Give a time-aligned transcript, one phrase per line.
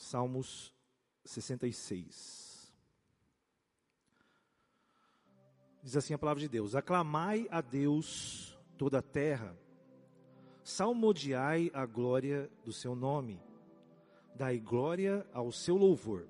[0.00, 0.74] Salmos
[1.26, 2.72] 66.
[5.82, 9.54] Diz assim a palavra de Deus: Aclamai a Deus toda a terra,
[10.64, 13.42] salmodiai a glória do seu nome,
[14.34, 16.26] dai glória ao seu louvor.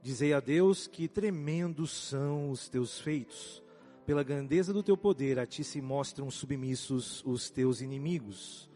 [0.00, 3.64] Dizei a Deus que tremendos são os teus feitos.
[4.06, 8.70] Pela grandeza do teu poder, a ti se mostram submissos os teus inimigos.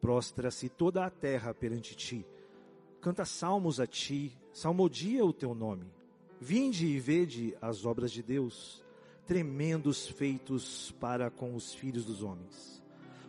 [0.00, 2.24] Prostra-se toda a terra perante ti.
[3.00, 5.86] Canta salmos a ti, salmodia o teu nome.
[6.40, 8.84] Vinde e vede as obras de Deus,
[9.26, 12.82] tremendos feitos para com os filhos dos homens.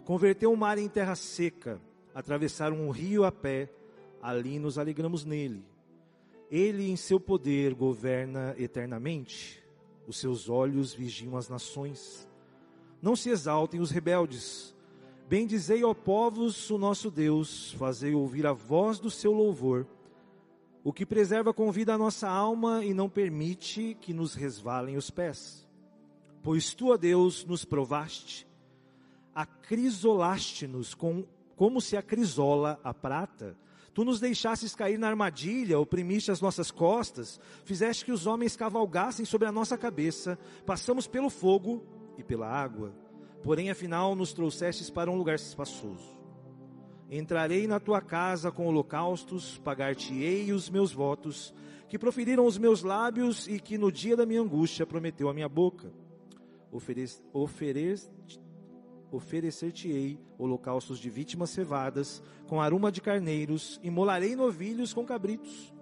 [0.06, 1.80] Converteu o mar em terra seca,
[2.16, 3.70] atravessaram um rio a pé,
[4.22, 5.64] ali nos alegramos nele.
[6.50, 9.64] Ele em seu poder governa eternamente,
[10.08, 12.28] os seus olhos vigiam as nações.
[13.00, 14.76] Não se exaltem os rebeldes,
[15.30, 19.86] Bendizei, ó povos, o nosso Deus, fazei ouvir a voz do seu louvor,
[20.84, 25.12] o que preserva com vida a nossa alma e não permite que nos resvalem os
[25.12, 25.70] pés.
[26.42, 28.48] Pois tu, ó Deus, nos provaste,
[29.36, 31.24] acrisolaste-nos com,
[31.56, 33.56] como se acrisola a prata,
[33.92, 39.26] Tu nos deixastes cair na armadilha, oprimiste as nossas costas, fizeste que os homens cavalgassem
[39.26, 41.84] sobre a nossa cabeça, passamos pelo fogo
[42.18, 42.94] e pela água
[43.44, 46.18] porém afinal nos trouxestes para um lugar espaçoso.
[47.10, 51.54] Entrarei na tua casa com holocaustos, pagar-te-ei os meus votos,
[51.88, 55.50] que proferiram os meus lábios e que no dia da minha angústia prometeu a minha
[55.50, 55.92] boca.
[59.12, 65.74] Oferecer-te-ei holocaustos de vítimas cevadas, com aroma de carneiros, e molarei novilhos com cabritos.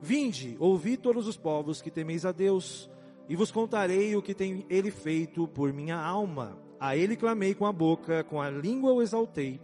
[0.00, 2.88] Vinde, ouvi todos os povos que temeis a Deus,
[3.28, 6.63] e vos contarei o que tem ele feito por minha alma.
[6.84, 9.58] A ele clamei com a boca, com a língua o exaltei.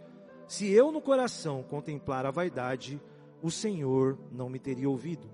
[0.47, 2.99] Se eu no coração contemplar a vaidade,
[3.43, 5.29] o Senhor não me teria ouvido.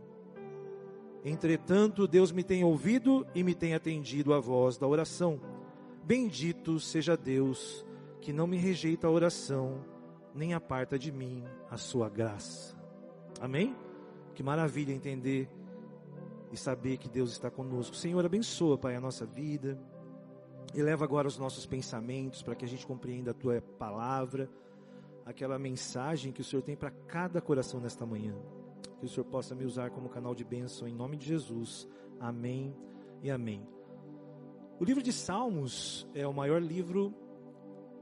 [1.23, 5.39] Entretanto, Deus me tem ouvido e me tem atendido a voz da oração.
[6.03, 7.85] Bendito seja Deus,
[8.19, 9.85] que não me rejeita a oração,
[10.35, 12.75] nem aparta de mim a sua graça.
[13.39, 13.73] Amém?
[14.35, 15.49] Que maravilha entender
[16.51, 17.95] e saber que Deus está conosco.
[17.95, 19.79] Senhor, abençoa, Pai, a nossa vida.
[20.75, 24.49] Eleva agora os nossos pensamentos para que a gente compreenda a tua palavra,
[25.25, 28.35] aquela mensagem que o Senhor tem para cada coração nesta manhã.
[28.99, 31.87] Que o Senhor possa me usar como canal de bênção em nome de Jesus.
[32.19, 32.75] Amém
[33.21, 33.67] e amém.
[34.79, 37.13] O livro de Salmos é o maior livro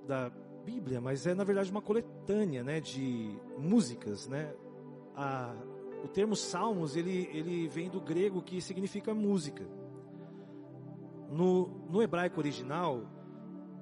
[0.05, 0.29] da
[0.65, 4.53] Bíblia, mas é na verdade uma coletânea, né, de músicas, né?
[5.15, 5.55] A,
[6.03, 9.65] o termo Salmos ele ele vem do grego que significa música.
[11.29, 13.03] No, no hebraico original,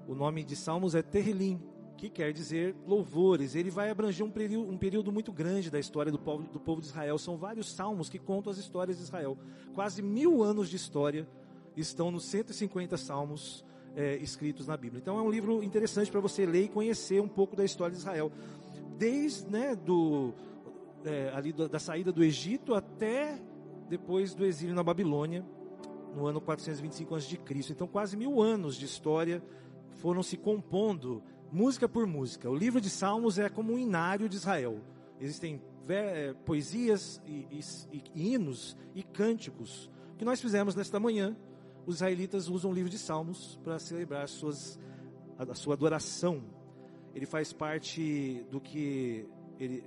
[0.08, 1.62] o nome de Salmos é Terrilim,
[1.98, 3.56] que quer dizer louvores.
[3.56, 6.81] Ele vai abranger um período, um período muito grande da história do povo, do povo
[6.81, 7.18] de Israel.
[7.18, 9.38] São vários salmos que contam as histórias de Israel.
[9.74, 11.28] Quase mil anos de história
[11.76, 13.64] estão nos 150 salmos
[13.96, 15.00] é, escritos na Bíblia.
[15.00, 18.00] Então é um livro interessante para você ler e conhecer um pouco da história de
[18.00, 18.31] Israel.
[18.98, 20.34] Desde né, do,
[21.06, 23.40] é, ali da saída do Egito até
[23.90, 25.46] depois do exílio na Babilônia
[26.16, 27.40] no ano 425 a.C.
[27.72, 29.44] Então, quase mil anos de história
[29.91, 32.50] foram se compondo, música por música.
[32.50, 34.79] O livro de Salmos é como um inário de Israel.
[35.19, 37.47] Existem é, poesias e,
[37.91, 39.90] e, e hinos e cânticos.
[40.13, 41.35] O que nós fizemos nesta manhã,
[41.85, 44.80] os israelitas usam o livro de Salmos para celebrar suas,
[45.38, 46.44] a, a, sua adoração.
[47.13, 49.28] Ele faz parte do que
[49.59, 49.84] ele,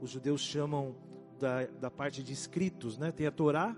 [0.00, 0.94] os judeus chamam
[1.38, 3.12] da, da parte de escritos, né?
[3.12, 3.76] Tem a Torá,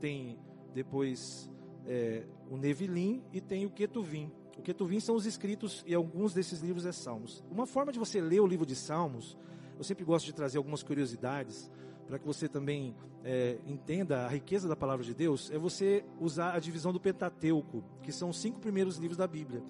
[0.00, 0.38] tem
[0.74, 1.50] depois
[1.86, 4.30] é, o Nevilim e tem o Ketuvim.
[4.58, 7.44] O Ketuvim são os escritos e alguns desses livros é Salmos.
[7.50, 9.36] Uma forma de você ler o livro de Salmos,
[9.78, 11.70] eu sempre gosto de trazer algumas curiosidades
[12.06, 16.54] para que você também é, entenda a riqueza da palavra de Deus, é você usar
[16.54, 19.62] a divisão do Pentateuco, que são os cinco primeiros livros da Bíblia.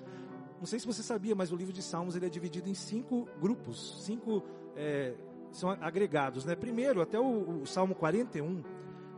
[0.59, 3.29] Não sei se você sabia, mas o livro de Salmos ele é dividido em cinco
[3.41, 4.43] grupos, cinco
[4.77, 5.15] é,
[5.53, 6.45] são agregados.
[6.45, 6.57] Né?
[6.57, 8.63] Primeiro, até o, o Salmo 41,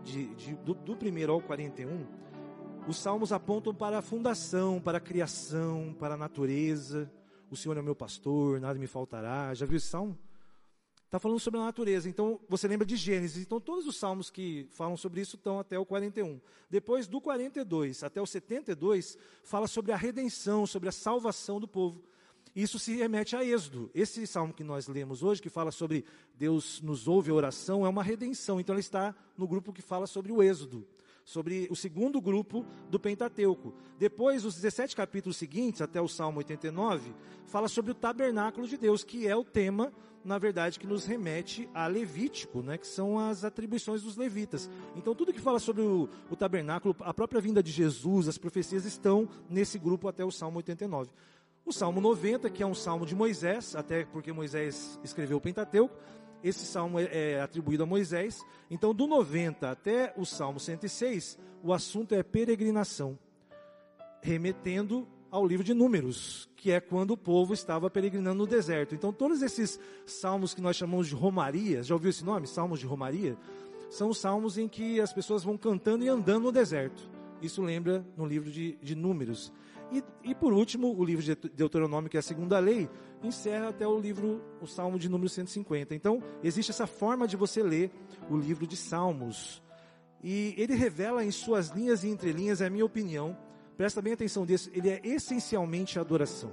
[0.06, 2.06] de, de, do, do primeiro ao 41,
[2.86, 7.10] os salmos apontam para a fundação, para a criação, para a natureza.
[7.50, 9.52] O Senhor é meu pastor, nada me faltará.
[9.52, 10.16] Já viu esse salmo?
[11.04, 12.08] Está falando sobre a natureza.
[12.08, 13.42] Então, você lembra de Gênesis.
[13.42, 16.40] Então, todos os salmos que falam sobre isso estão até o 41.
[16.70, 22.04] Depois, do 42 até o 72, fala sobre a redenção, sobre a salvação do povo.
[22.56, 23.90] Isso se remete a Êxodo.
[23.94, 26.06] Esse salmo que nós lemos hoje, que fala sobre
[26.38, 28.58] Deus nos ouve a oração, é uma redenção.
[28.58, 30.86] Então ele está no grupo que fala sobre o Êxodo,
[31.22, 33.74] sobre o segundo grupo do Pentateuco.
[33.98, 37.14] Depois, os 17 capítulos seguintes, até o Salmo 89,
[37.44, 39.92] fala sobre o tabernáculo de Deus, que é o tema,
[40.24, 44.70] na verdade, que nos remete a Levítico, né, que são as atribuições dos levitas.
[44.96, 48.86] Então, tudo que fala sobre o, o tabernáculo, a própria vinda de Jesus, as profecias
[48.86, 51.10] estão nesse grupo até o Salmo 89.
[51.66, 55.92] O Salmo 90, que é um salmo de Moisés, até porque Moisés escreveu o Pentateuco,
[56.40, 58.40] esse salmo é, é, atribuído a Moisés.
[58.70, 63.18] Então, do 90 até o Salmo 106, o assunto é peregrinação,
[64.22, 68.94] remetendo ao livro de Números, que é quando o povo estava peregrinando no deserto.
[68.94, 72.46] Então, todos esses salmos que nós chamamos de romarias, já ouviu esse nome?
[72.46, 73.36] Salmos de romaria?
[73.90, 77.10] São salmos em que as pessoas vão cantando e andando no deserto.
[77.42, 79.52] Isso lembra no livro de, de Números.
[79.90, 82.88] E, e, por último, o livro de Deuteronômio, que é a segunda lei,
[83.22, 85.94] encerra até o livro, o Salmo de número 150.
[85.94, 87.92] Então, existe essa forma de você ler
[88.28, 89.62] o livro de Salmos.
[90.22, 93.36] E ele revela em suas linhas e entrelinhas, é a minha opinião,
[93.76, 96.50] presta bem atenção nisso, ele é essencialmente adoração.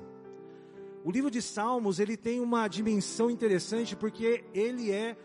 [1.03, 5.17] O livro de Salmos, ele tem uma dimensão interessante porque ele é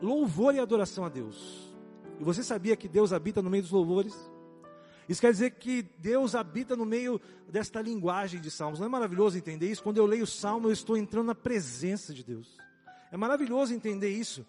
[0.00, 1.76] louvor e adoração a Deus.
[2.18, 4.14] E você sabia que Deus habita no meio dos louvores?
[5.08, 8.80] Isso quer dizer que Deus habita no meio desta linguagem de salmos.
[8.80, 9.82] Não é maravilhoso entender isso?
[9.82, 12.56] Quando eu leio o salmo, eu estou entrando na presença de Deus.
[13.12, 14.46] É maravilhoso entender isso.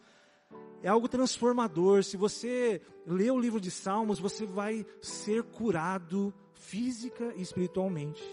[0.82, 2.04] É algo transformador.
[2.04, 8.24] Se você lê o livro de salmos, você vai ser curado física e espiritualmente.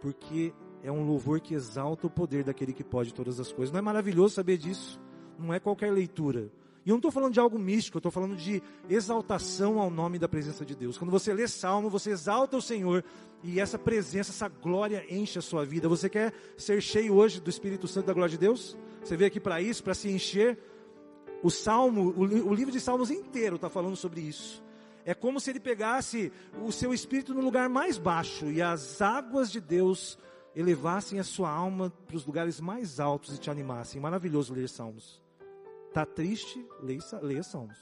[0.00, 3.72] Porque é um louvor que exalta o poder daquele que pode todas as coisas.
[3.72, 5.00] Não é maravilhoso saber disso?
[5.38, 6.50] Não é qualquer leitura.
[6.84, 10.18] E eu não estou falando de algo místico, eu estou falando de exaltação ao nome
[10.18, 10.98] da presença de Deus.
[10.98, 13.04] Quando você lê Salmo, você exalta o Senhor
[13.42, 15.88] e essa presença, essa glória enche a sua vida.
[15.88, 18.76] Você quer ser cheio hoje do Espírito Santo da glória de Deus?
[19.02, 20.58] Você veio aqui para isso, para se encher?
[21.42, 24.62] O Salmo, o, o livro de Salmos inteiro está falando sobre isso.
[25.04, 26.32] É como se ele pegasse
[26.64, 30.18] o seu espírito no lugar mais baixo e as águas de Deus
[30.54, 34.00] elevassem a sua alma para os lugares mais altos e te animassem.
[34.00, 35.20] Maravilhoso ler Salmos.
[35.92, 37.78] Tá triste, leia, leia Salmos.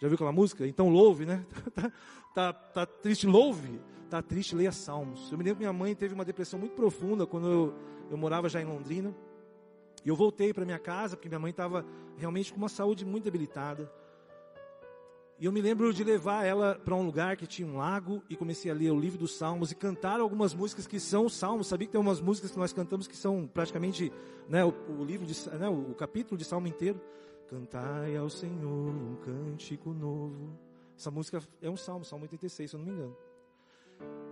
[0.00, 0.66] Já viu aquela música?
[0.66, 1.46] Então louve, né?
[1.72, 1.90] tá,
[2.34, 3.80] tá, tá triste, louve.
[4.10, 5.30] Tá triste, leia Salmos.
[5.30, 7.74] Eu me lembro que minha mãe teve uma depressão muito profunda quando eu,
[8.10, 9.14] eu morava já em Londrina.
[10.04, 13.24] E eu voltei para minha casa, porque minha mãe estava realmente com uma saúde muito
[13.24, 13.90] debilitada.
[15.38, 18.36] E eu me lembro de levar ela para um lugar que tinha um lago e
[18.36, 21.66] comecei a ler o livro dos Salmos e cantar algumas músicas que são salmos.
[21.66, 24.12] Sabia que tem umas músicas que nós cantamos que são praticamente
[24.48, 27.00] né, o, o, livro de, né, o, o capítulo de salmo inteiro.
[27.48, 30.56] Cantai ao Senhor um cântico novo.
[30.96, 33.16] Essa música é um salmo, salmo 86, se eu não me engano.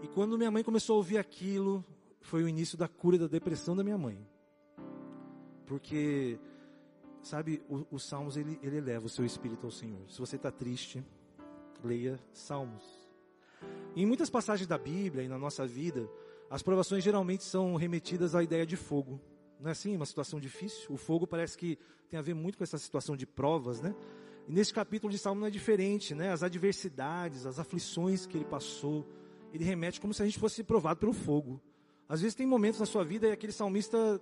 [0.03, 1.85] E quando minha mãe começou a ouvir aquilo,
[2.21, 4.25] foi o início da cura da depressão da minha mãe.
[5.67, 6.39] Porque
[7.23, 10.01] Sabe, os salmos ele, ele eleva o seu espírito ao Senhor.
[10.09, 11.05] Se você está triste,
[11.83, 12.83] leia salmos.
[13.95, 16.09] Em muitas passagens da Bíblia e na nossa vida,
[16.51, 19.21] as provações geralmente são remetidas à ideia de fogo.
[19.61, 19.95] Não é assim?
[19.95, 20.93] Uma situação difícil.
[20.93, 21.79] O fogo parece que
[22.11, 23.95] tem a ver muito com essa situação de provas, né?
[24.49, 26.33] E nesse capítulo de Salmo não é diferente, né?
[26.33, 29.07] As adversidades, as aflições que ele passou,
[29.55, 31.61] ele remete como se a gente fosse provado pelo fogo.
[32.09, 34.21] Às vezes tem momentos na sua vida e aquele salmista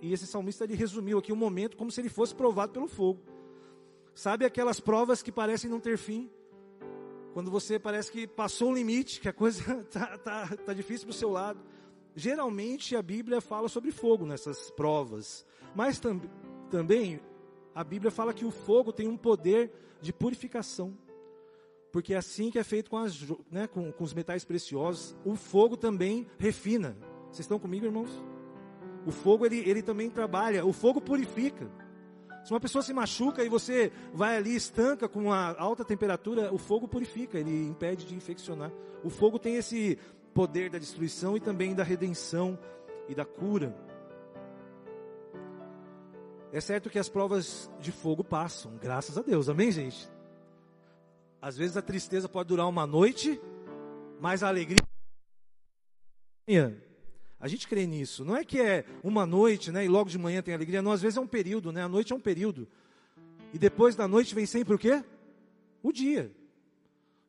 [0.00, 2.88] e esse salmista ele resumiu aqui o um momento como se ele fosse provado pelo
[2.88, 3.20] fogo.
[4.14, 6.30] Sabe aquelas provas que parecem não ter fim?
[7.32, 11.14] Quando você parece que passou o limite, que a coisa está tá, tá difícil para
[11.14, 11.60] o seu lado.
[12.14, 15.44] Geralmente a Bíblia fala sobre fogo nessas provas.
[15.74, 16.18] Mas tam,
[16.70, 17.20] também
[17.74, 19.70] a Bíblia fala que o fogo tem um poder
[20.00, 20.96] de purificação.
[21.92, 25.14] Porque é assim que é feito com, as, né, com, com os metais preciosos.
[25.24, 26.96] O fogo também refina.
[27.26, 28.10] Vocês estão comigo, irmãos?
[29.06, 31.70] O fogo ele, ele também trabalha, o fogo purifica.
[32.44, 36.58] Se uma pessoa se machuca e você vai ali estanca com uma alta temperatura, o
[36.58, 38.72] fogo purifica, ele impede de infeccionar.
[39.02, 39.98] O fogo tem esse
[40.34, 42.58] poder da destruição e também da redenção
[43.08, 43.74] e da cura.
[46.52, 50.08] É certo que as provas de fogo passam, graças a Deus, amém, gente?
[51.40, 53.40] Às vezes a tristeza pode durar uma noite,
[54.20, 54.78] mas a alegria.
[57.38, 58.24] A gente crê nisso.
[58.24, 60.80] Não é que é uma noite, né, e logo de manhã tem alegria.
[60.80, 61.82] Não, às vezes é um período, né?
[61.82, 62.66] A noite é um período.
[63.52, 65.04] E depois da noite vem sempre o quê?
[65.82, 66.32] O dia.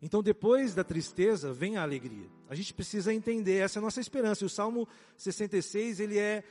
[0.01, 2.27] Então, depois da tristeza, vem a alegria.
[2.49, 4.43] A gente precisa entender, essa é a nossa esperança.
[4.43, 4.87] E o Salmo
[5.17, 6.43] 66, ele é,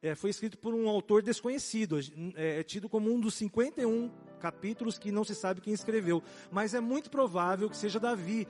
[0.00, 1.98] é foi escrito por um autor desconhecido.
[2.36, 4.10] É, é tido como um dos 51
[4.40, 6.22] capítulos que não se sabe quem escreveu.
[6.50, 8.46] Mas é muito provável que seja Davi,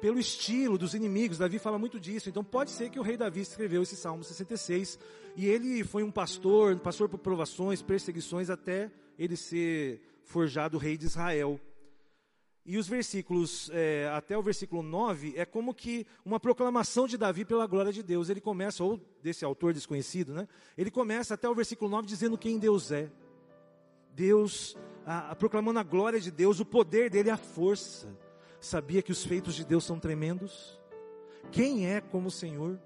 [0.00, 1.38] pelo estilo dos inimigos.
[1.38, 2.28] Davi fala muito disso.
[2.28, 4.98] Então pode ser que o rei Davi escreveu esse Salmo 66
[5.36, 11.06] e ele foi um pastor, pastor por provações, perseguições até ele ser forjado rei de
[11.06, 11.60] Israel.
[12.64, 17.44] E os versículos, é, até o versículo 9, é como que uma proclamação de Davi
[17.44, 18.28] pela glória de Deus.
[18.28, 20.46] Ele começa, ou desse autor desconhecido, né?
[20.76, 23.10] Ele começa até o versículo 9 dizendo quem Deus é.
[24.14, 24.76] Deus,
[25.06, 28.14] a, a, proclamando a glória de Deus, o poder dele, a força.
[28.60, 30.78] Sabia que os feitos de Deus são tremendos?
[31.50, 32.78] Quem é como o Senhor?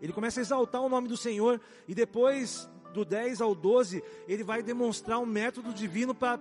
[0.00, 4.42] Ele começa a exaltar o nome do Senhor e depois do 10 ao 12, ele
[4.42, 6.38] vai demonstrar um método divino para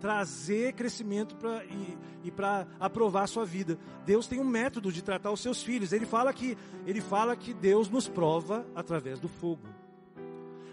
[0.00, 3.78] trazer crescimento pra, e, e para aprovar a sua vida.
[4.04, 5.92] Deus tem um método de tratar os seus filhos.
[5.92, 9.66] Ele fala que ele fala que Deus nos prova através do fogo.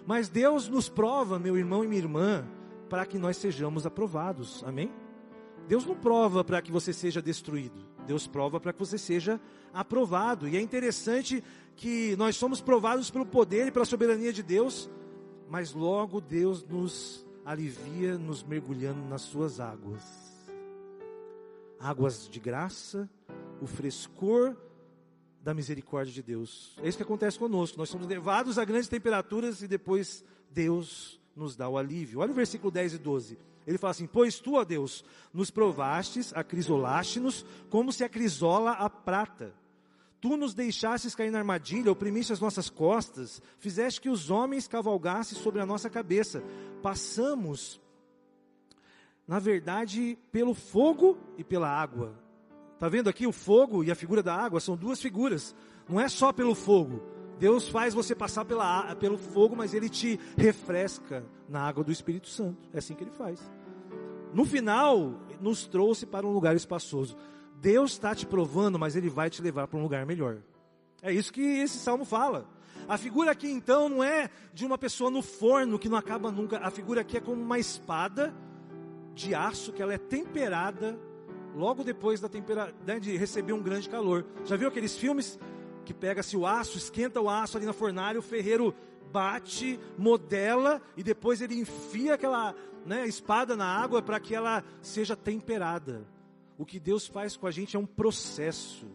[0.06, 2.46] Mas Deus nos prova, meu irmão e minha irmã,
[2.90, 4.64] para que nós sejamos aprovados.
[4.64, 4.92] Amém?
[5.68, 7.86] Deus não prova para que você seja destruído.
[8.06, 9.40] Deus prova para que você seja
[9.74, 10.48] aprovado.
[10.48, 11.44] E é interessante
[11.76, 14.90] que nós somos provados pelo poder e pela soberania de Deus,
[15.50, 20.04] mas logo Deus nos alivia nos mergulhando nas suas águas.
[21.80, 23.10] Águas de graça,
[23.62, 24.56] o frescor
[25.42, 26.76] da misericórdia de Deus.
[26.82, 27.78] É isso que acontece conosco.
[27.78, 32.20] Nós somos levados a grandes temperaturas e depois Deus nos dá o alívio.
[32.22, 33.38] Olha o versículo 10 e 12.
[33.66, 35.04] Ele fala assim: Pois tu, ó Deus,
[35.34, 39.54] nos provastes, acrisolaste-nos, como se acrisola a prata.
[40.22, 45.38] Tu nos deixastes cair na armadilha, oprimiste as nossas costas, fizeste que os homens cavalgassem
[45.38, 46.44] sobre a nossa cabeça.
[46.82, 47.80] Passamos,
[49.28, 52.18] na verdade, pelo fogo e pela água.
[52.74, 54.60] Está vendo aqui o fogo e a figura da água?
[54.60, 55.56] São duas figuras.
[55.88, 57.15] Não é só pelo fogo.
[57.40, 62.28] Deus faz você passar pela, pelo fogo, mas Ele te refresca na água do Espírito
[62.28, 62.58] Santo.
[62.74, 63.40] É assim que Ele faz.
[64.34, 67.18] No final, nos trouxe para um lugar espaçoso.
[67.62, 70.38] Deus está te provando, mas Ele vai te levar para um lugar melhor.
[71.02, 72.48] É isso que esse salmo fala.
[72.88, 76.60] A figura aqui então não é de uma pessoa no forno que não acaba nunca.
[76.60, 78.34] A figura aqui é como uma espada
[79.14, 80.98] de aço que ela é temperada
[81.56, 84.26] logo depois da tempera, né, de receber um grande calor.
[84.44, 85.40] Já viu aqueles filmes
[85.86, 88.76] que pega-se o aço, esquenta o aço ali na fornalha, o ferreiro
[89.12, 92.54] bate, modela e depois ele enfia aquela
[92.86, 96.06] né, espada na água para que ela seja temperada.
[96.58, 98.88] O que Deus faz com a gente é um processo,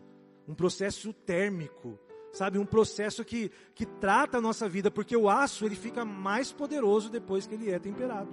[0.46, 1.98] um processo térmico,
[2.32, 2.58] sabe?
[2.58, 7.10] Um processo que, que trata a nossa vida, porque o aço ele fica mais poderoso
[7.10, 8.30] depois que ele é temperado.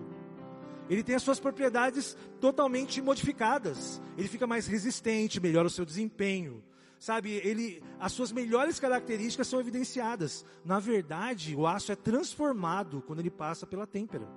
[0.90, 4.02] Ele tem as suas propriedades totalmente modificadas.
[4.18, 6.64] Ele fica mais resistente, melhora o seu desempenho.
[7.00, 10.46] Sabe, ele, as suas melhores características são evidenciadas.
[10.66, 14.28] Na verdade, o aço é transformado quando ele passa pela têmpera.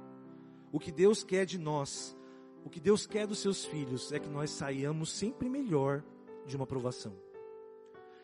[0.71, 2.17] O que Deus quer de nós
[2.65, 6.03] o que Deus quer dos seus filhos é que nós saiamos sempre melhor
[6.47, 7.15] de uma provação.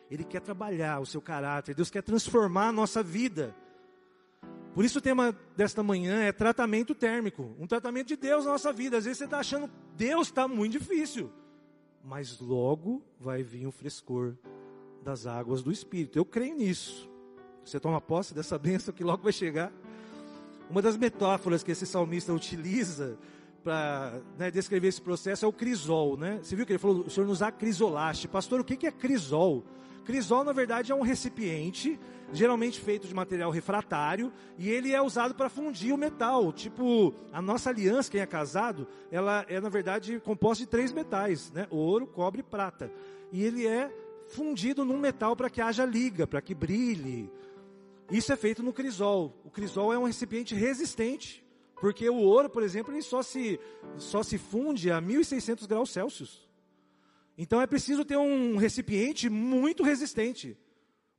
[0.09, 3.55] Ele quer trabalhar o seu caráter, Deus quer transformar a nossa vida.
[4.73, 8.71] Por isso o tema desta manhã é tratamento térmico, um tratamento de Deus na nossa
[8.71, 8.97] vida.
[8.97, 11.31] Às vezes você está achando Deus está muito difícil,
[12.03, 14.35] mas logo vai vir o frescor
[15.03, 16.17] das águas do Espírito.
[16.17, 17.09] Eu creio nisso.
[17.63, 19.71] Você toma posse dessa bênção que logo vai chegar.
[20.69, 23.17] Uma das metáforas que esse salmista utiliza
[23.67, 26.39] para né, descrever esse processo é o crisol, né?
[26.41, 28.25] Você viu que ele falou, o senhor nos acrisolaste.
[28.25, 29.65] Pastor, o que é crisol?
[30.05, 31.99] Crisol, na verdade, é um recipiente,
[32.31, 36.53] geralmente feito de material refratário, e ele é usado para fundir o metal.
[36.53, 41.51] Tipo, a nossa aliança, quem é casado, ela é, na verdade, composta de três metais,
[41.51, 41.67] né?
[41.69, 42.89] Ouro, cobre e prata.
[43.33, 43.91] E ele é
[44.27, 47.29] fundido num metal para que haja liga, para que brilhe.
[48.09, 49.35] Isso é feito no crisol.
[49.43, 51.45] O crisol é um recipiente resistente.
[51.79, 53.59] Porque o ouro, por exemplo, ele só se,
[53.97, 56.47] só se funde a 1600 graus Celsius.
[57.37, 60.57] Então é preciso ter um recipiente muito resistente.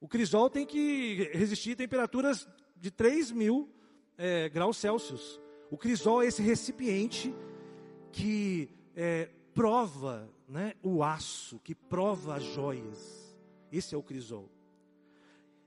[0.00, 3.68] O crisol tem que resistir a temperaturas de 3 mil
[4.16, 5.40] é, graus Celsius.
[5.70, 7.34] O crisol é esse recipiente
[8.10, 13.36] que é, prova né, o aço, que prova as joias.
[13.70, 14.48] Esse é o crisol.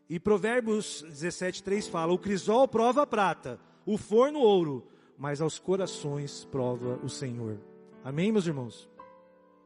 [0.10, 4.86] E Provérbios 17, 3 fala: O crisol prova a prata, o forno ouro,
[5.18, 7.60] mas aos corações prova o Senhor.
[8.04, 8.90] Amém, meus irmãos?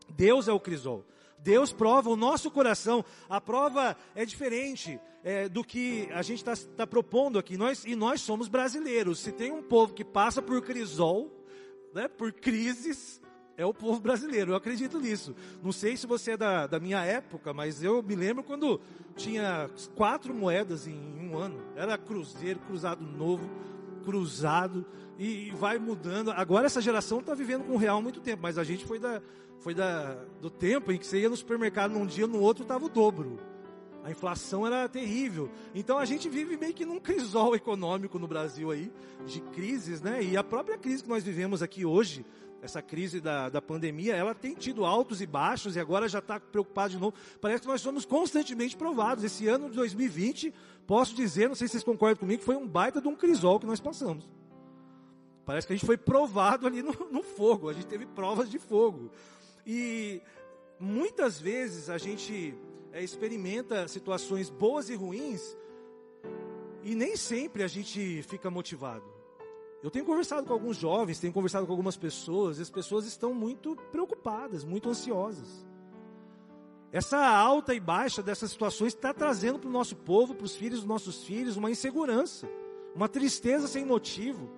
[0.09, 1.05] Deus é o crisol.
[1.39, 3.05] Deus prova o nosso coração.
[3.29, 7.57] A prova é diferente é, do que a gente está tá propondo aqui.
[7.57, 9.19] Nós, e nós somos brasileiros.
[9.19, 11.31] Se tem um povo que passa por crisol,
[11.93, 13.21] né, por crises,
[13.57, 14.51] é o povo brasileiro.
[14.51, 15.35] Eu acredito nisso.
[15.63, 18.81] Não sei se você é da, da minha época, mas eu me lembro quando
[19.15, 21.61] tinha quatro moedas em um ano.
[21.75, 23.49] Era cruzeiro, cruzado novo
[24.05, 24.85] cruzado
[25.17, 26.31] e vai mudando.
[26.31, 29.21] Agora essa geração está vivendo com o real muito tempo, mas a gente foi, da,
[29.59, 32.85] foi da, do tempo em que você ia no supermercado num dia, no outro estava
[32.85, 33.39] o dobro.
[34.03, 35.49] A inflação era terrível.
[35.73, 38.91] Então a gente vive meio que num crisol econômico no Brasil aí,
[39.25, 40.21] de crises, né?
[40.23, 42.23] E a própria crise que nós vivemos aqui hoje,
[42.65, 46.39] essa crise da, da pandemia, ela tem tido altos e baixos e agora já está
[46.39, 47.15] preocupado de novo.
[47.39, 49.23] Parece que nós somos constantemente provados.
[49.23, 50.53] Esse ano de 2020,
[50.87, 53.67] posso dizer, não sei se vocês concordam comigo, foi um baita de um crisol que
[53.67, 54.27] nós passamos.
[55.45, 58.57] Parece que a gente foi provado ali no, no fogo, a gente teve provas de
[58.57, 59.11] fogo.
[59.65, 60.21] E
[60.79, 62.55] muitas vezes a gente
[62.91, 65.55] é, experimenta situações boas e ruins
[66.83, 69.14] e nem sempre a gente fica motivado.
[69.85, 73.35] Eu tenho conversado com alguns jovens, tenho conversado com algumas pessoas, e as pessoas estão
[73.35, 75.63] muito preocupadas, muito ansiosas.
[76.91, 80.79] Essa alta e baixa dessas situações está trazendo para o nosso povo, para os filhos
[80.79, 82.49] dos nossos filhos, uma insegurança,
[82.95, 84.49] uma tristeza sem motivo.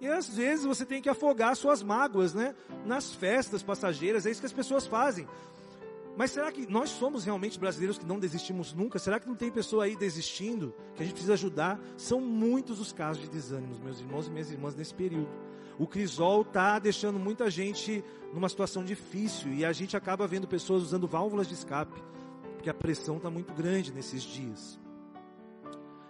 [0.00, 2.52] E às vezes você tem que afogar suas mágoas, né?
[2.84, 5.28] Nas festas passageiras, é isso que as pessoas fazem.
[6.16, 8.98] Mas será que nós somos realmente brasileiros que não desistimos nunca?
[8.98, 11.80] Será que não tem pessoa aí desistindo que a gente precisa ajudar?
[11.96, 15.28] São muitos os casos de desânimos, meus irmãos e minhas irmãs, nesse período.
[15.76, 20.84] O crisol está deixando muita gente numa situação difícil e a gente acaba vendo pessoas
[20.84, 22.00] usando válvulas de escape,
[22.54, 24.78] porque a pressão está muito grande nesses dias.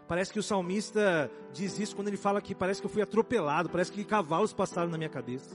[0.06, 3.70] Parece que o salmista diz isso quando ele fala que parece que eu fui atropelado,
[3.70, 5.54] parece que cavalos passaram na minha cabeça.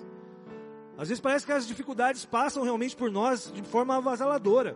[0.99, 4.75] Às vezes parece que as dificuldades passam realmente por nós de forma avassaladora.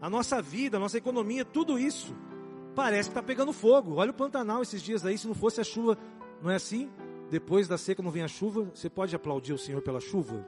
[0.00, 2.12] A nossa vida, a nossa economia, tudo isso
[2.74, 3.94] parece que está pegando fogo.
[3.94, 5.96] Olha o Pantanal esses dias aí, se não fosse a chuva,
[6.42, 6.90] não é assim?
[7.30, 10.44] Depois da seca não vem a chuva, você pode aplaudir o Senhor pela chuva?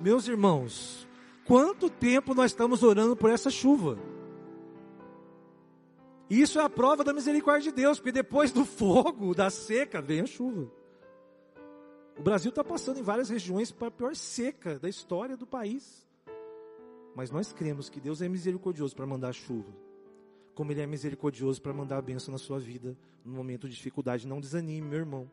[0.00, 1.06] Meus irmãos,
[1.44, 3.96] quanto tempo nós estamos orando por essa chuva?
[6.28, 10.22] Isso é a prova da misericórdia de Deus, porque depois do fogo, da seca, vem
[10.22, 10.68] a chuva.
[12.18, 16.06] O Brasil está passando em várias regiões para a pior seca da história do país.
[17.14, 19.70] Mas nós cremos que Deus é misericordioso para mandar chuva.
[20.54, 24.26] Como Ele é misericordioso para mandar a bênção na sua vida no momento de dificuldade.
[24.26, 25.30] Não desanime, meu irmão.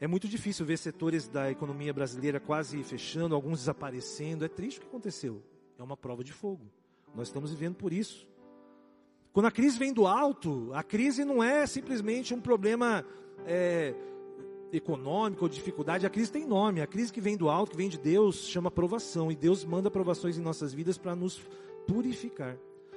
[0.00, 4.44] É muito difícil ver setores da economia brasileira quase fechando, alguns desaparecendo.
[4.44, 5.40] É triste o que aconteceu.
[5.78, 6.66] É uma prova de fogo.
[7.14, 8.28] Nós estamos vivendo por isso.
[9.32, 13.04] Quando a crise vem do alto, a crise não é simplesmente um problema
[13.46, 13.94] é,
[14.76, 16.80] econômica ou dificuldade, a crise tem nome.
[16.80, 19.30] A crise que vem do alto, que vem de Deus, chama provação.
[19.30, 21.40] E Deus manda provações em nossas vidas para nos
[21.86, 22.56] purificar.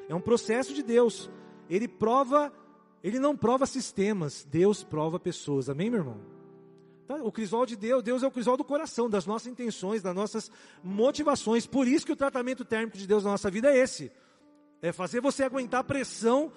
[0.09, 1.29] É um processo de Deus.
[1.69, 2.51] Ele prova,
[3.03, 5.69] ele não prova sistemas, Deus prova pessoas.
[5.69, 6.17] Amém, meu irmão?
[7.07, 7.15] Tá?
[7.23, 10.51] O crisol de Deus, Deus é o crisol do coração, das nossas intenções, das nossas
[10.83, 11.65] motivações.
[11.65, 14.11] Por isso que o tratamento térmico de Deus na nossa vida é esse.
[14.81, 16.51] É fazer você aguentar a pressão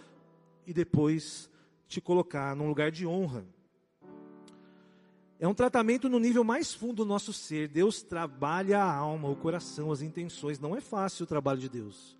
[0.66, 1.48] e depois
[1.87, 3.44] te colocar num lugar de honra.
[5.40, 7.66] É um tratamento no nível mais fundo do nosso ser.
[7.66, 10.61] Deus trabalha a alma, o coração, as intenções.
[10.61, 12.18] Não é fácil o trabalho de Deus.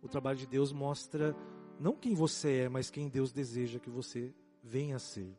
[0.00, 1.36] O trabalho de Deus mostra
[1.78, 5.30] não quem você é, mas quem Deus deseja que você venha a ser.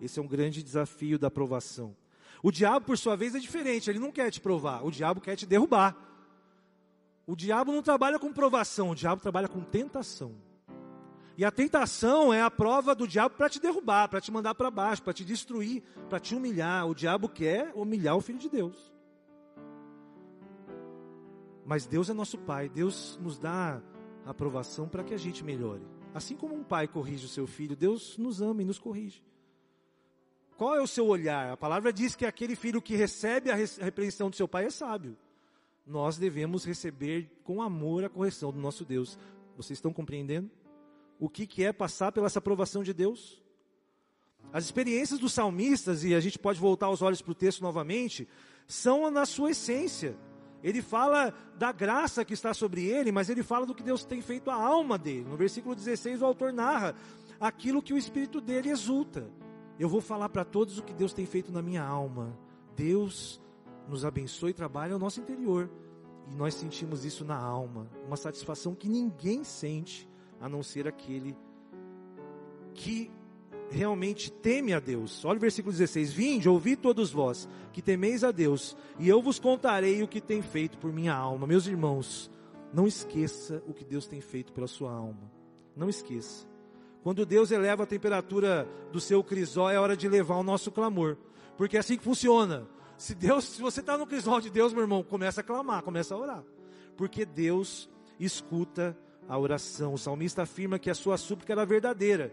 [0.00, 1.96] Esse é um grande desafio da aprovação.
[2.44, 3.90] O diabo, por sua vez, é diferente.
[3.90, 4.86] Ele não quer te provar.
[4.86, 5.96] O diabo quer te derrubar.
[7.26, 8.90] O diabo não trabalha com provação.
[8.90, 10.36] O diabo trabalha com tentação.
[11.36, 14.70] E a tentação é a prova do diabo para te derrubar, para te mandar para
[14.70, 16.86] baixo, para te destruir, para te humilhar.
[16.88, 18.94] O diabo quer humilhar o filho de Deus.
[21.66, 23.82] Mas Deus é nosso pai, Deus nos dá
[24.24, 25.82] a aprovação para que a gente melhore.
[26.12, 29.24] Assim como um pai corrige o seu filho, Deus nos ama e nos corrige.
[30.56, 31.50] Qual é o seu olhar?
[31.50, 35.16] A palavra diz que aquele filho que recebe a repreensão do seu pai é sábio.
[35.84, 39.18] Nós devemos receber com amor a correção do nosso Deus.
[39.56, 40.48] Vocês estão compreendendo?
[41.18, 43.42] O que, que é passar pela essa aprovação de Deus.
[44.52, 48.28] As experiências dos salmistas, e a gente pode voltar os olhos para o texto novamente,
[48.66, 50.16] são na sua essência.
[50.62, 54.22] Ele fala da graça que está sobre ele, mas ele fala do que Deus tem
[54.22, 55.26] feito à alma dele.
[55.28, 56.94] No versículo 16, o autor narra
[57.40, 59.28] aquilo que o espírito dele exulta.
[59.78, 62.38] Eu vou falar para todos o que Deus tem feito na minha alma.
[62.76, 63.40] Deus
[63.88, 65.70] nos abençoe e trabalha ao nosso interior.
[66.30, 70.08] E nós sentimos isso na alma, uma satisfação que ninguém sente
[70.44, 71.34] a não ser aquele
[72.74, 73.10] que
[73.70, 75.24] realmente teme a Deus.
[75.24, 79.38] Olha o versículo 16: Vinde, ouvi todos vós que temeis a Deus, e eu vos
[79.38, 81.46] contarei o que tem feito por minha alma.
[81.46, 82.30] Meus irmãos,
[82.74, 85.32] não esqueça o que Deus tem feito pela sua alma.
[85.74, 86.46] Não esqueça.
[87.02, 91.16] Quando Deus eleva a temperatura do seu crisol, é hora de levar o nosso clamor.
[91.56, 92.68] Porque é assim que funciona.
[92.98, 96.14] Se Deus, se você está no crisol de Deus, meu irmão, começa a clamar, começa
[96.14, 96.44] a orar.
[96.98, 97.88] Porque Deus
[98.20, 98.94] escuta
[99.28, 99.94] a oração.
[99.94, 102.32] O salmista afirma que a sua súplica era verdadeira,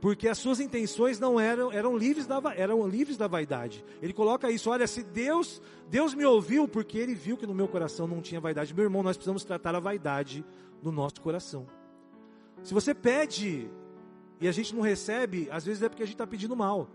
[0.00, 3.84] porque as suas intenções não eram eram livres da eram livres da vaidade.
[4.02, 7.68] Ele coloca isso, olha, se Deus Deus me ouviu porque ele viu que no meu
[7.68, 8.74] coração não tinha vaidade.
[8.74, 10.44] Meu irmão, nós precisamos tratar a vaidade
[10.82, 11.66] no nosso coração.
[12.62, 13.70] Se você pede
[14.40, 16.88] e a gente não recebe, às vezes é porque a gente está pedindo mal.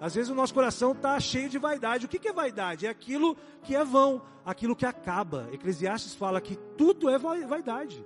[0.00, 2.06] Às vezes o nosso coração está cheio de vaidade.
[2.06, 2.86] O que, que é vaidade?
[2.86, 5.48] É aquilo que é vão, aquilo que acaba.
[5.52, 8.02] Eclesiastes fala que tudo é vaidade.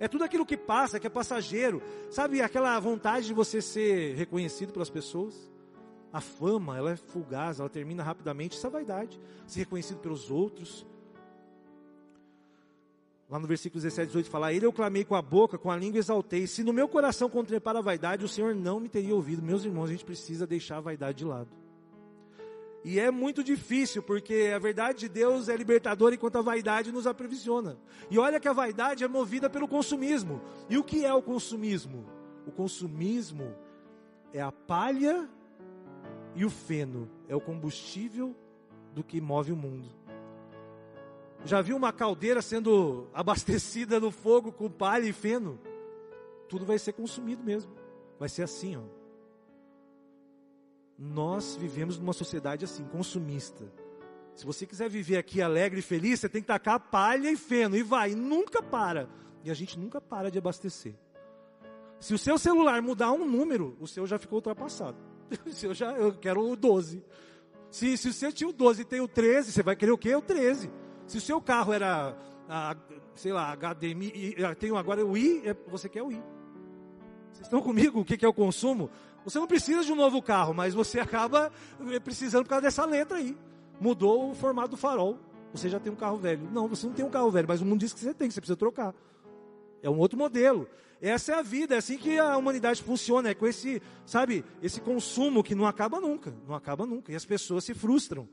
[0.00, 1.82] É tudo aquilo que passa, que é passageiro.
[2.10, 5.50] Sabe aquela vontade de você ser reconhecido pelas pessoas?
[6.12, 8.56] A fama, ela é fugaz, ela termina rapidamente.
[8.56, 9.20] Isso é vaidade.
[9.46, 10.86] Ser reconhecido pelos outros.
[13.28, 15.98] Lá no versículo 17, 18 fala: Ele eu clamei com a boca, com a língua
[15.98, 16.46] exaltei.
[16.46, 19.42] Se no meu coração contemplar a vaidade, o Senhor não me teria ouvido.
[19.42, 21.50] Meus irmãos, a gente precisa deixar a vaidade de lado.
[22.88, 27.06] E é muito difícil, porque a verdade de Deus é libertadora enquanto a vaidade nos
[27.06, 27.76] aprisiona.
[28.10, 30.40] E olha que a vaidade é movida pelo consumismo.
[30.70, 32.06] E o que é o consumismo?
[32.46, 33.54] O consumismo
[34.32, 35.28] é a palha
[36.34, 38.34] e o feno, é o combustível
[38.94, 39.90] do que move o mundo.
[41.44, 45.60] Já viu uma caldeira sendo abastecida no fogo com palha e feno?
[46.48, 47.70] Tudo vai ser consumido mesmo.
[48.18, 48.97] Vai ser assim, ó.
[50.98, 53.64] Nós vivemos numa sociedade assim, consumista.
[54.34, 57.76] Se você quiser viver aqui alegre e feliz, você tem que tacar palha e feno
[57.76, 59.08] e vai, e nunca para.
[59.44, 60.94] E a gente nunca para de abastecer.
[62.00, 64.96] Se o seu celular mudar um número, o seu já ficou ultrapassado.
[65.46, 67.04] O seu já, eu quero o 12.
[67.70, 69.98] Se, se o seu tinha o 12 e tem o 13, você vai querer o
[69.98, 70.14] quê?
[70.14, 70.70] O 13.
[71.06, 72.16] Se o seu carro era,
[72.48, 72.76] a,
[73.14, 76.22] sei lá, HDMI, tem agora o I, é, você quer o I.
[77.38, 78.00] Vocês estão comigo?
[78.00, 78.90] O que é o consumo?
[79.24, 81.52] Você não precisa de um novo carro, mas você acaba
[82.02, 83.36] precisando por causa dessa letra aí.
[83.80, 85.20] Mudou o formato do farol.
[85.52, 86.48] Você já tem um carro velho.
[86.52, 88.34] Não, você não tem um carro velho, mas o mundo diz que você tem, que
[88.34, 88.92] você precisa trocar.
[89.80, 90.68] É um outro modelo.
[91.00, 94.80] Essa é a vida, é assim que a humanidade funciona, é com esse, sabe, esse
[94.80, 97.12] consumo que não acaba nunca, não acaba nunca.
[97.12, 98.28] E as pessoas se frustram.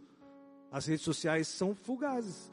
[0.71, 2.51] As redes sociais são fugazes.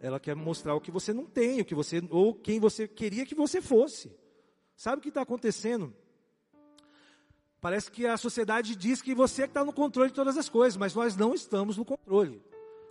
[0.00, 3.26] Ela quer mostrar o que você não tem, o que você ou quem você queria
[3.26, 4.20] que você fosse.
[4.80, 5.92] Sabe o que está acontecendo?
[7.60, 10.74] Parece que a sociedade diz que você é está no controle de todas as coisas,
[10.78, 12.42] mas nós não estamos no controle.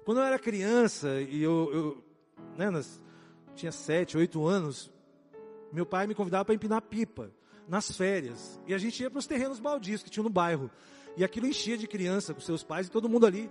[0.05, 2.03] Quando eu era criança e eu, eu
[2.55, 3.01] né, nas,
[3.55, 4.91] tinha sete, oito anos,
[5.73, 7.31] meu pai me convidava para empinar pipa
[7.67, 10.69] nas férias e a gente ia para os terrenos baldios que tinha no bairro
[11.17, 13.49] e aquilo enchia de criança com seus pais e todo mundo ali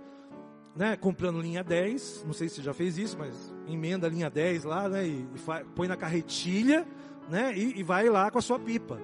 [0.73, 4.29] né, comprando linha 10, não sei se você já fez isso, mas emenda a linha
[4.29, 6.87] 10 lá, né, e, e põe na carretilha,
[7.29, 8.99] né, e, e, vai lá com a sua pipa.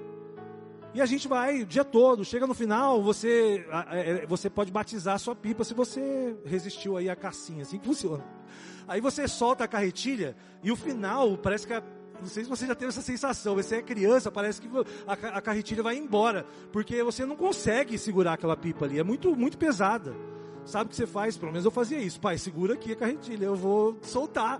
[0.94, 5.16] E a gente vai o dia todo, chega no final, você, é, você pode batizar
[5.16, 8.24] a sua pipa se você resistiu aí a cassinha, assim que funciona.
[8.88, 11.84] Aí você solta a carretilha e o final parece que a,
[12.20, 14.70] não sei se você já teve essa sensação, você é criança, parece que
[15.06, 19.58] a, carretilha vai embora, porque você não consegue segurar aquela pipa ali, é muito, muito
[19.58, 20.16] pesada.
[20.66, 21.38] Sabe o que você faz?
[21.38, 22.20] Pelo menos eu fazia isso.
[22.20, 24.60] Pai, segura aqui a carretilha, eu vou soltar.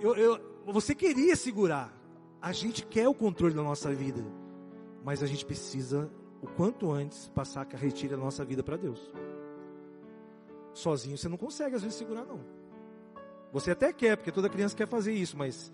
[0.00, 1.93] Eu, eu, você queria segurar.
[2.44, 4.22] A gente quer o controle da nossa vida.
[5.02, 6.10] Mas a gente precisa,
[6.42, 9.10] o quanto antes, passar a carretilha da nossa vida para Deus.
[10.74, 12.40] Sozinho você não consegue, às vezes, segurar, não.
[13.50, 15.72] Você até quer, porque toda criança quer fazer isso, mas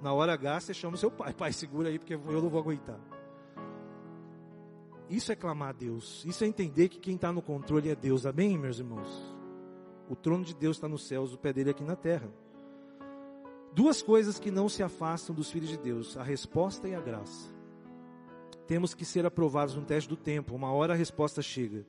[0.00, 1.34] na hora H você chama o seu pai.
[1.34, 3.00] Pai, segura aí, porque eu não vou aguentar.
[5.10, 6.24] Isso é clamar a Deus.
[6.24, 8.26] Isso é entender que quem está no controle é Deus.
[8.26, 9.34] Amém, meus irmãos?
[10.08, 12.30] O trono de Deus está nos céus, o pé dele é aqui na terra.
[13.74, 17.50] Duas coisas que não se afastam dos filhos de Deus: a resposta e a graça.
[18.66, 20.54] Temos que ser aprovados no teste do tempo.
[20.54, 21.84] Uma hora a resposta chega.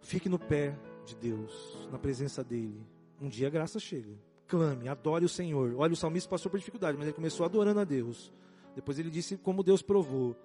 [0.00, 2.80] Fique no pé de Deus, na presença dele.
[3.20, 4.12] Um dia a graça chega.
[4.46, 5.74] Clame, adore o Senhor.
[5.76, 8.32] Olha, o salmista passou por dificuldade, mas ele começou adorando a Deus.
[8.74, 10.36] Depois ele disse como Deus provou.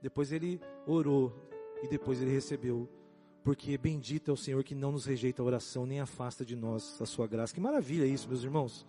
[0.00, 1.32] Depois ele orou
[1.82, 2.88] e depois ele recebeu.
[3.44, 7.00] Porque bendito é o Senhor que não nos rejeita a oração, nem afasta de nós
[7.00, 7.54] a sua graça.
[7.54, 8.86] Que maravilha isso, meus irmãos.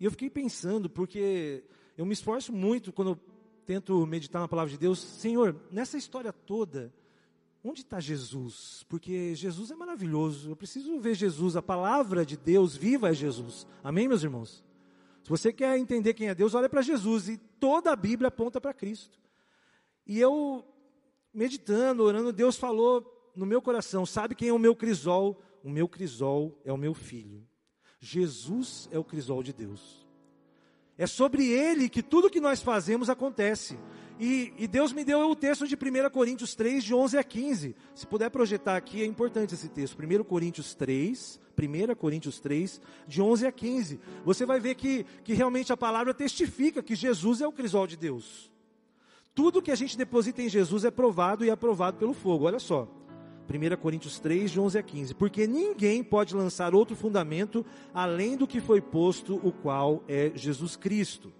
[0.00, 1.62] E eu fiquei pensando, porque
[1.96, 3.20] eu me esforço muito quando eu
[3.66, 4.98] tento meditar na palavra de Deus.
[4.98, 6.90] Senhor, nessa história toda,
[7.62, 8.84] onde está Jesus?
[8.88, 10.50] Porque Jesus é maravilhoso.
[10.50, 11.54] Eu preciso ver Jesus.
[11.54, 13.66] A palavra de Deus viva é Jesus.
[13.84, 14.64] Amém, meus irmãos?
[15.22, 17.28] Se você quer entender quem é Deus, olha para Jesus.
[17.28, 19.20] E toda a Bíblia aponta para Cristo.
[20.06, 20.64] E eu,
[21.32, 25.42] meditando, orando, Deus falou no meu coração: sabe quem é o meu crisol?
[25.62, 27.46] O meu crisol é o meu filho.
[28.00, 30.06] Jesus é o crisol de Deus.
[30.96, 33.78] É sobre ele que tudo que nós fazemos acontece.
[34.18, 37.74] E, e, Deus me deu o texto de 1 Coríntios 3, de 11 a 15.
[37.94, 39.96] Se puder projetar aqui, é importante esse texto.
[39.98, 44.00] 1 Coríntios 3, 1 Coríntios 3, de 11 a 15.
[44.22, 47.96] Você vai ver que, que realmente a palavra testifica que Jesus é o crisol de
[47.96, 48.50] Deus.
[49.34, 52.44] Tudo que a gente deposita em Jesus é provado e aprovado pelo fogo.
[52.44, 52.99] Olha só.
[53.50, 55.14] 1 Coríntios 3, de 11 a 15.
[55.14, 60.76] Porque ninguém pode lançar outro fundamento além do que foi posto, o qual é Jesus
[60.76, 61.32] Cristo.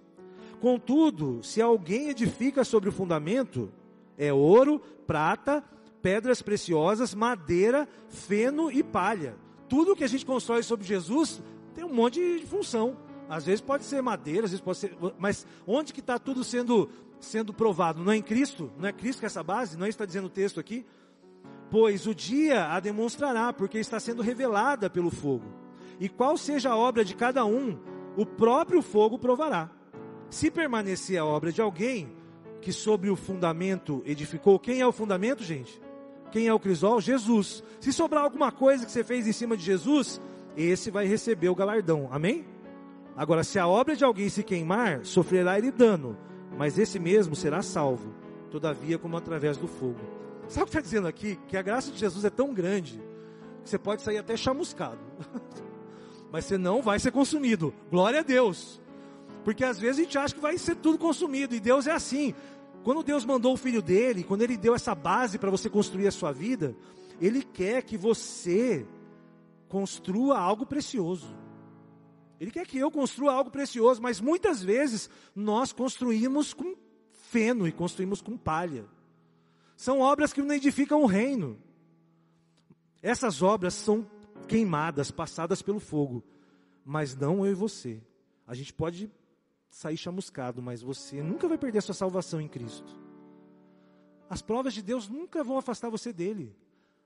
[0.59, 3.71] Contudo, se alguém edifica sobre o fundamento,
[4.17, 5.63] é ouro, prata,
[6.01, 9.35] pedras preciosas, madeira, feno e palha.
[9.69, 11.41] Tudo que a gente constrói sobre Jesus
[11.73, 12.97] tem um monte de função.
[13.29, 14.95] Às vezes pode ser madeira, às vezes pode ser.
[15.17, 18.03] Mas onde que está tudo sendo, sendo provado?
[18.03, 18.69] Não é em Cristo?
[18.77, 19.77] Não é Cristo que é essa base?
[19.77, 20.85] Não é isso que está dizendo o texto aqui?
[21.71, 25.45] Pois o dia a demonstrará, porque está sendo revelada pelo fogo.
[25.99, 27.79] E qual seja a obra de cada um,
[28.15, 29.71] o próprio fogo provará.
[30.29, 32.13] Se permanecer a obra de alguém,
[32.61, 34.59] que sobre o fundamento edificou.
[34.59, 35.81] Quem é o fundamento, gente?
[36.31, 37.01] Quem é o crisol?
[37.01, 37.63] Jesus.
[37.79, 40.21] Se sobrar alguma coisa que você fez em cima de Jesus,
[40.55, 42.07] esse vai receber o galardão.
[42.11, 42.45] Amém?
[43.15, 46.17] Agora, se a obra de alguém se queimar, sofrerá ele dano,
[46.57, 48.13] mas esse mesmo será salvo,
[48.49, 49.99] todavia como através do fogo.
[50.51, 51.39] Sabe o que está dizendo aqui?
[51.47, 53.01] Que a graça de Jesus é tão grande
[53.63, 54.99] que você pode sair até chamuscado,
[56.29, 57.73] mas você não vai ser consumido.
[57.89, 58.81] Glória a Deus.
[59.45, 62.35] Porque às vezes a gente acha que vai ser tudo consumido, e Deus é assim.
[62.83, 66.11] Quando Deus mandou o filho dele, quando ele deu essa base para você construir a
[66.11, 66.75] sua vida,
[67.21, 68.85] ele quer que você
[69.69, 71.33] construa algo precioso.
[72.41, 76.75] Ele quer que eu construa algo precioso, mas muitas vezes nós construímos com
[77.13, 78.83] feno e construímos com palha.
[79.81, 81.57] São obras que não edificam o reino.
[83.01, 84.07] Essas obras são
[84.47, 86.23] queimadas, passadas pelo fogo,
[86.85, 87.99] mas não eu e você.
[88.45, 89.11] A gente pode
[89.71, 92.95] sair chamuscado, mas você nunca vai perder a sua salvação em Cristo.
[94.29, 96.55] As provas de Deus nunca vão afastar você dele.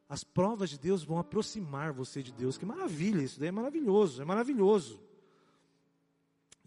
[0.09, 2.57] As provas de Deus vão aproximar você de Deus.
[2.57, 4.99] Que maravilha, isso daí é maravilhoso, é maravilhoso.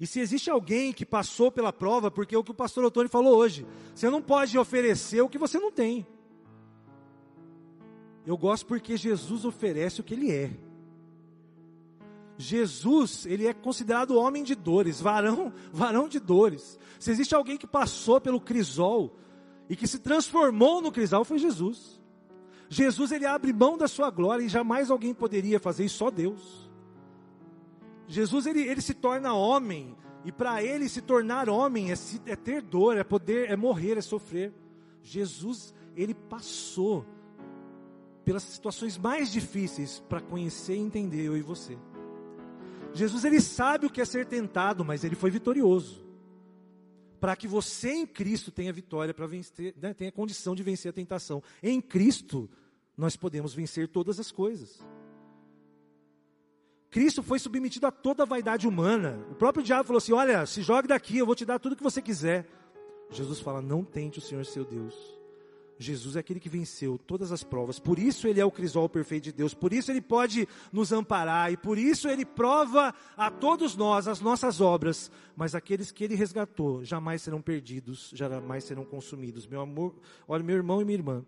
[0.01, 3.11] E se existe alguém que passou pela prova, porque é o que o pastor Otônio
[3.11, 6.07] falou hoje, você não pode oferecer o que você não tem.
[8.25, 10.51] Eu gosto porque Jesus oferece o que ele é.
[12.37, 16.79] Jesus, ele é considerado homem de dores, varão, varão de dores.
[17.01, 19.17] Se existe alguém que passou pelo crisol
[19.69, 22.01] e que se transformou no crisol, foi Jesus.
[22.69, 26.68] Jesus, ele abre mão da sua glória e jamais alguém poderia fazer isso, só Deus.
[28.09, 29.95] Jesus, ele, ele se torna homem,
[30.25, 31.95] e para ele se tornar homem é,
[32.27, 34.53] é ter dor, é poder, é morrer, é sofrer.
[35.03, 37.05] Jesus, ele passou
[38.25, 41.79] pelas situações mais difíceis para conhecer e entender eu e você.
[42.95, 46.07] Jesus ele sabe o que é ser tentado, mas ele foi vitorioso.
[47.21, 50.93] Para que você em Cristo tenha vitória, para vencer, né, tenha condição de vencer a
[50.93, 51.43] tentação.
[51.63, 52.49] Em Cristo
[52.97, 54.81] nós podemos vencer todas as coisas.
[56.91, 59.25] Cristo foi submetido a toda a vaidade humana.
[59.31, 61.77] O próprio diabo falou assim: Olha, se jogue daqui, eu vou te dar tudo o
[61.77, 62.47] que você quiser.
[63.11, 65.19] Jesus fala: Não tente o Senhor seu Deus.
[65.79, 69.25] Jesus é aquele que venceu todas as provas, por isso ele é o crisol perfeito
[69.25, 73.77] de Deus, por isso ele pode nos amparar e por isso ele prova a todos
[73.77, 79.47] nós as nossas obras, mas aqueles que ele resgatou jamais serão perdidos, jamais serão consumidos.
[79.47, 79.95] Meu amor,
[80.27, 81.25] olha, meu irmão e minha irmã,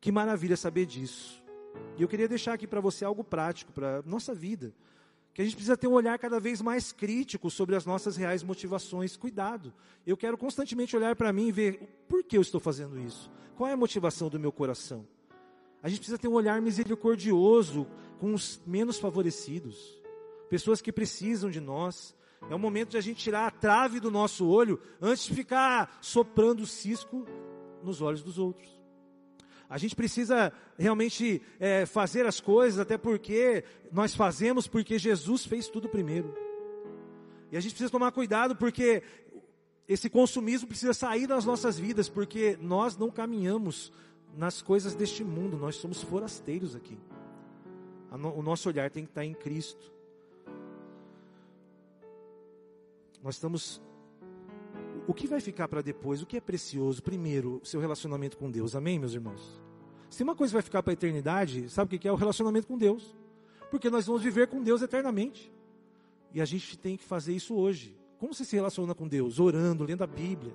[0.00, 1.40] que maravilha saber disso.
[1.96, 4.72] E eu queria deixar aqui para você algo prático para nossa vida
[5.38, 8.42] que a gente precisa ter um olhar cada vez mais crítico sobre as nossas reais
[8.42, 9.16] motivações.
[9.16, 9.72] Cuidado,
[10.04, 13.70] eu quero constantemente olhar para mim e ver por que eu estou fazendo isso, qual
[13.70, 15.06] é a motivação do meu coração.
[15.80, 17.86] A gente precisa ter um olhar misericordioso
[18.18, 19.96] com os menos favorecidos,
[20.50, 22.16] pessoas que precisam de nós.
[22.50, 25.98] É o momento de a gente tirar a trave do nosso olho antes de ficar
[26.00, 27.24] soprando cisco
[27.80, 28.77] nos olhos dos outros.
[29.68, 35.68] A gente precisa realmente é, fazer as coisas, até porque nós fazemos porque Jesus fez
[35.68, 36.34] tudo primeiro.
[37.52, 39.02] E a gente precisa tomar cuidado porque
[39.86, 43.92] esse consumismo precisa sair das nossas vidas, porque nós não caminhamos
[44.36, 46.98] nas coisas deste mundo, nós somos forasteiros aqui.
[48.10, 49.92] O nosso olhar tem que estar em Cristo.
[53.22, 53.82] Nós estamos.
[55.08, 56.20] O que vai ficar para depois?
[56.20, 57.02] O que é precioso?
[57.02, 58.76] Primeiro, o seu relacionamento com Deus.
[58.76, 59.58] Amém, meus irmãos?
[60.10, 62.12] Se uma coisa vai ficar para a eternidade, sabe o que é?
[62.12, 63.16] O relacionamento com Deus.
[63.70, 65.50] Porque nós vamos viver com Deus eternamente.
[66.30, 67.96] E a gente tem que fazer isso hoje.
[68.18, 69.40] Como você se relaciona com Deus?
[69.40, 70.54] Orando, lendo a Bíblia.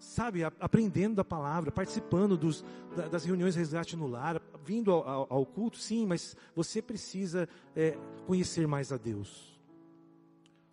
[0.00, 2.64] Sabe, aprendendo da palavra, participando dos,
[3.08, 7.96] das reuniões resgate no lar, vindo ao, ao, culto, sim, mas você precisa é,
[8.26, 9.57] conhecer mais a Deus.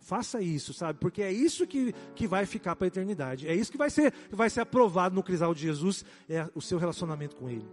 [0.06, 1.00] Faça isso, sabe?
[1.00, 3.48] Porque é isso que, que vai ficar para a eternidade.
[3.48, 6.78] É isso que vai ser, vai ser aprovado no crisal de Jesus, é o seu
[6.78, 7.66] relacionamento com Ele.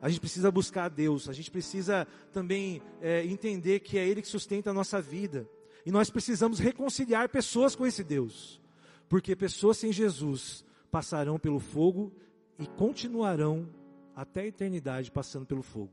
[0.00, 4.22] A gente precisa buscar a Deus, a gente precisa também é, entender que é Ele
[4.22, 5.46] que sustenta a nossa vida.
[5.84, 8.58] E nós precisamos reconciliar pessoas com esse Deus.
[9.06, 12.10] Porque pessoas sem Jesus passarão pelo fogo
[12.58, 13.68] e continuarão
[14.16, 15.92] até a eternidade passando pelo fogo.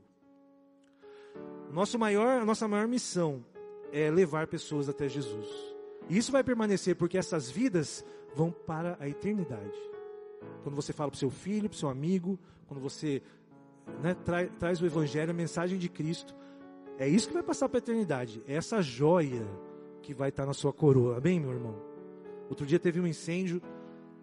[1.73, 3.43] Nosso maior, a nossa maior missão
[3.91, 5.47] é levar pessoas até Jesus.
[6.09, 8.03] E isso vai permanecer porque essas vidas
[8.35, 9.77] vão para a eternidade.
[10.63, 13.21] Quando você fala para o seu filho, para o seu amigo, quando você
[14.01, 16.35] né, tra traz o Evangelho, a mensagem de Cristo,
[16.97, 18.41] é isso que vai passar para a eternidade.
[18.47, 19.45] É essa joia
[20.01, 21.17] que vai estar na sua coroa.
[21.17, 21.75] Amém, meu irmão?
[22.49, 23.61] Outro dia teve um incêndio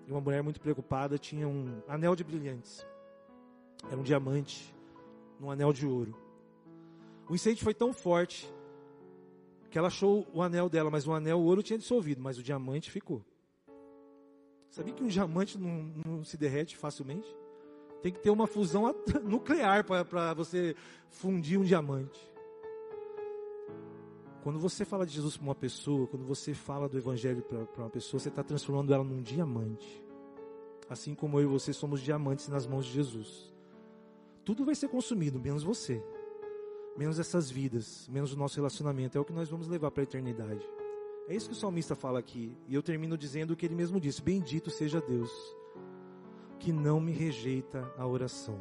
[0.07, 2.87] e uma mulher muito preocupada tinha um anel de brilhantes.
[3.90, 4.74] Era um diamante
[5.38, 6.14] num anel de ouro.
[7.28, 8.52] O incêndio foi tão forte
[9.70, 12.42] que ela achou o anel dela, mas o anel, o ouro tinha dissolvido, mas o
[12.42, 13.24] diamante ficou.
[14.70, 17.28] Sabia que um diamante não, não se derrete facilmente?
[18.02, 20.74] Tem que ter uma fusão nuclear para você
[21.09, 22.18] fundir um diamante.
[24.42, 27.90] Quando você fala de Jesus para uma pessoa, quando você fala do Evangelho para uma
[27.90, 30.02] pessoa, você está transformando ela num diamante.
[30.88, 33.52] Assim como eu e você somos diamantes nas mãos de Jesus.
[34.44, 36.02] Tudo vai ser consumido, menos você.
[36.99, 39.17] Menos essas vidas, menos o nosso relacionamento.
[39.17, 40.69] É o que nós vamos levar para a eternidade.
[41.29, 42.57] É isso que o salmista fala aqui.
[42.67, 45.31] E eu termino dizendo o que ele mesmo disse: Bendito seja Deus,
[46.59, 48.59] que não me rejeita a oração,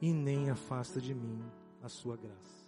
[0.00, 1.42] e nem afasta de mim
[1.82, 2.61] a sua graça.